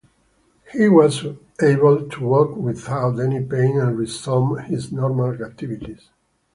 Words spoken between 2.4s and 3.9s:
without any pain